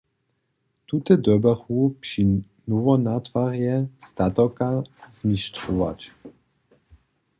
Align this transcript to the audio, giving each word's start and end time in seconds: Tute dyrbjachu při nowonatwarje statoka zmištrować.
Tute 0.87 1.17
dyrbjachu 1.23 1.95
při 1.99 2.25
nowonatwarje 2.67 3.75
statoka 3.99 4.83
zmištrować. 5.11 6.11